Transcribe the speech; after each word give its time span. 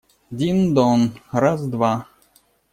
Дин-дон… 0.39 1.03
раз, 1.31 1.63
два!..» 1.69 1.95